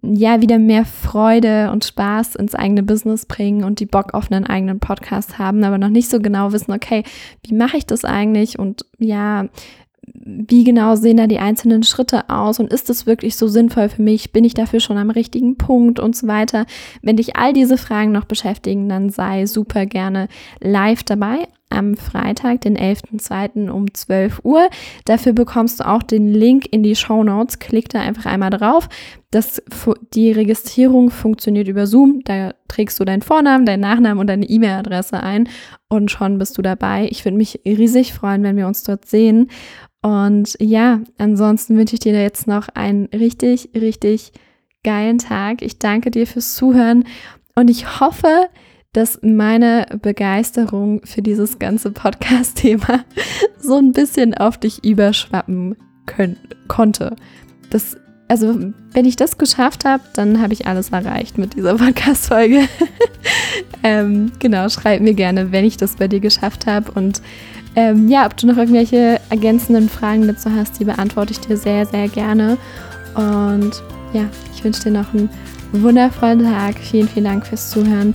ja 0.03 0.41
wieder 0.41 0.59
mehr 0.59 0.85
Freude 0.85 1.71
und 1.71 1.85
Spaß 1.85 2.35
ins 2.35 2.55
eigene 2.55 2.83
Business 2.83 3.25
bringen 3.25 3.65
und 3.65 3.81
die 3.81 3.87
Bock 3.87 4.15
auf 4.15 4.31
einen 4.31 4.47
eigenen 4.47 4.81
Podcast 4.81 5.39
haben, 5.39 5.63
aber 5.63 5.79
noch 5.79 5.89
nicht 5.89 6.11
so 6.11 6.19
genau 6.19 6.53
wissen, 6.53 6.73
okay, 6.73 7.05
wie 7.47 7.55
mache 7.55 7.77
ich 7.77 7.87
das 7.87 8.05
eigentlich 8.05 8.59
und 8.59 8.85
ja, 8.99 9.47
wie 10.05 10.65
genau 10.65 10.97
sehen 10.97 11.17
da 11.17 11.29
die 11.29 11.39
einzelnen 11.39 11.85
Schritte 11.85 12.29
aus 12.29 12.59
und 12.59 12.73
ist 12.73 12.91
es 12.91 13.07
wirklich 13.07 13.37
so 13.37 13.47
sinnvoll 13.47 13.89
für 13.89 14.03
mich? 14.03 14.33
Bin 14.33 14.45
ich 14.45 14.55
dafür 14.55 14.81
schon 14.81 14.99
am 14.99 15.11
richtigen 15.11 15.57
Punkt 15.57 16.01
und 16.01 16.17
so 16.17 16.27
weiter? 16.27 16.67
Wenn 17.03 17.17
dich 17.17 17.37
all 17.37 17.53
diese 17.53 17.79
Fragen 17.79 18.11
noch 18.11 18.25
beschäftigen, 18.25 18.89
dann 18.89 19.11
sei 19.11 19.47
super 19.47 19.87
gerne 19.87 20.29
live 20.61 21.05
dabei 21.05 21.47
am 21.73 21.97
Freitag, 21.97 22.61
den 22.61 22.77
11.02. 22.77 23.71
um 23.71 23.93
12 23.93 24.41
Uhr. 24.45 24.69
Dafür 25.05 25.33
bekommst 25.33 25.81
du 25.81 25.89
auch 25.89 26.03
den 26.03 26.29
Link 26.29 26.67
in 26.71 26.83
die 26.83 26.97
Show 26.97 27.25
Notes. 27.25 27.59
Klick 27.59 27.89
da 27.89 28.01
einfach 28.01 28.27
einmal 28.27 28.51
drauf. 28.51 28.89
Das, 29.31 29.63
die 30.15 30.31
Registrierung 30.31 31.11
funktioniert 31.11 31.69
über 31.69 31.87
Zoom. 31.87 32.21
Da 32.25 32.53
trägst 32.69 33.01
du 33.01 33.05
deinen 33.05 33.23
Vornamen, 33.23 33.67
deinen 33.67 33.81
Nachnamen 33.81 34.19
und 34.19 34.27
deine 34.27 34.47
E-Mail-Adresse 34.47 35.23
ein 35.23 35.49
und 35.89 36.11
schon 36.11 36.39
bist 36.39 36.57
du 36.59 36.63
dabei. 36.63 37.09
Ich 37.11 37.25
würde 37.25 37.37
mich 37.37 37.61
riesig 37.65 38.13
freuen, 38.13 38.43
wenn 38.43 38.57
wir 38.57 38.67
uns 38.67 38.83
dort 38.83 39.07
sehen. 39.07 39.49
Und 40.03 40.57
ja, 40.61 41.01
ansonsten 41.19 41.77
wünsche 41.77 41.95
ich 41.95 42.01
dir 42.01 42.13
jetzt 42.21 42.47
noch 42.47 42.69
einen 42.75 43.07
richtig, 43.07 43.71
richtig 43.75 44.33
geilen 44.83 45.19
Tag. 45.19 45.63
Ich 45.63 45.79
danke 45.79 46.11
dir 46.11 46.27
fürs 46.27 46.55
Zuhören 46.55 47.05
und 47.55 47.71
ich 47.71 48.01
hoffe, 48.01 48.49
dass 48.93 49.19
meine 49.23 49.87
Begeisterung 50.03 51.01
für 51.05 51.23
dieses 51.23 51.59
ganze 51.59 51.91
Podcast-Thema 51.93 53.05
so 53.59 53.79
ein 53.79 53.93
bisschen 53.93 54.35
auf 54.35 54.59
dich 54.59 54.85
überschwappen 54.85 55.77
können, 56.05 56.37
konnte. 56.69 57.17
Das, 57.71 57.97
also, 58.29 58.55
wenn 58.93 59.07
ich 59.07 59.17
das 59.17 59.39
geschafft 59.39 59.87
habe, 59.87 60.03
dann 60.13 60.43
habe 60.43 60.53
ich 60.53 60.67
alles 60.67 60.91
erreicht 60.91 61.39
mit 61.39 61.55
dieser 61.55 61.75
Podcast-Folge. 61.79 62.69
ähm, 63.83 64.31
genau, 64.39 64.69
schreib 64.69 65.01
mir 65.01 65.15
gerne, 65.15 65.53
wenn 65.53 65.65
ich 65.65 65.79
das 65.79 65.97
bei 65.97 66.07
dir 66.07 66.21
geschafft 66.21 66.67
habe. 66.67 66.93
Und 66.93 67.23
ähm, 67.75 68.09
ja, 68.09 68.27
ob 68.27 68.37
du 68.37 68.47
noch 68.47 68.59
irgendwelche 68.59 69.19
ergänzenden 69.31 69.89
Fragen 69.89 70.27
dazu 70.27 70.51
hast, 70.55 70.79
die 70.79 70.85
beantworte 70.85 71.33
ich 71.33 71.41
dir 71.41 71.57
sehr, 71.57 71.87
sehr 71.87 72.09
gerne. 72.09 72.59
Und 73.15 73.83
ja, 74.13 74.29
ich 74.55 74.63
wünsche 74.63 74.83
dir 74.83 74.91
noch 74.91 75.15
einen 75.15 75.31
wundervollen 75.73 76.45
Tag. 76.45 76.79
Vielen, 76.79 77.09
vielen 77.09 77.25
Dank 77.25 77.47
fürs 77.47 77.71
Zuhören 77.71 78.15